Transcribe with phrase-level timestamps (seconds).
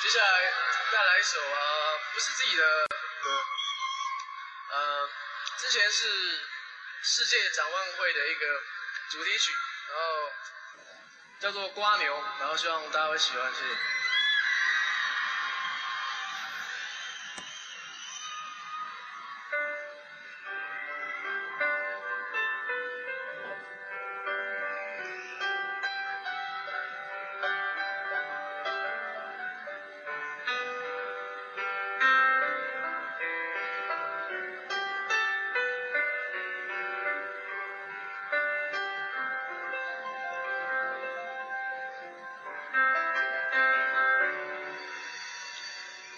[0.00, 0.52] 接下来
[0.92, 2.86] 带来一首啊，不是自己的
[3.22, 3.44] 歌，
[4.70, 5.10] 呃，
[5.58, 6.40] 之前是
[7.02, 8.62] 世界展望会的一个
[9.10, 9.52] 主题曲，
[9.88, 10.32] 然后
[11.40, 13.97] 叫做《瓜牛》，然后希望大家会喜欢，谢谢。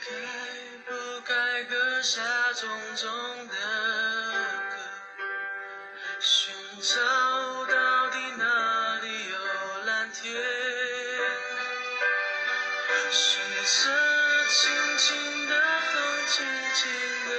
[0.03, 0.07] 该
[0.87, 2.23] 不该割下
[2.55, 3.55] 重重的
[4.71, 4.75] 歌，
[6.19, 6.97] 寻找
[7.67, 9.37] 到底哪里有
[9.85, 10.33] 蓝天？
[13.11, 15.53] 随着轻轻的
[15.93, 16.81] 风，轻轻
[17.29, 17.31] 的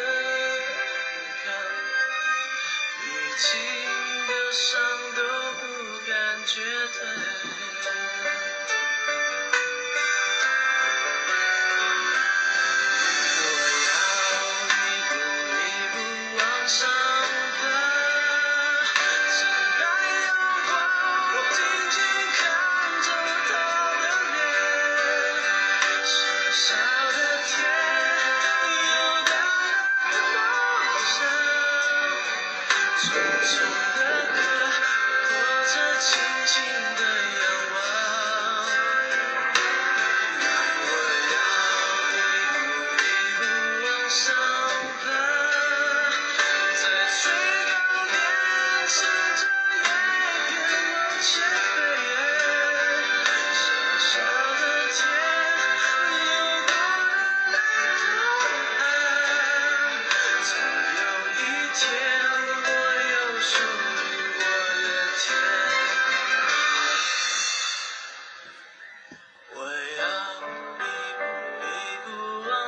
[1.42, 1.52] 飘，
[3.02, 3.08] 已
[3.38, 3.48] 经
[4.28, 4.70] 的伤
[33.04, 33.08] 熟
[33.42, 33.58] 悉
[34.04, 34.61] 的歌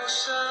[0.04, 0.43] closer.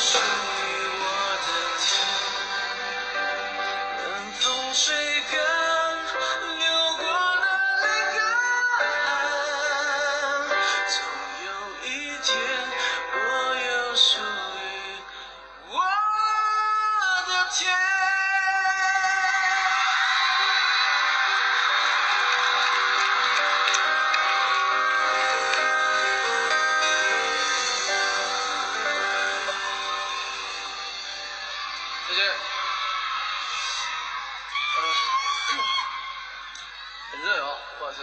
[0.00, 0.59] 谢
[37.22, 38.02] 热哦，不好意思。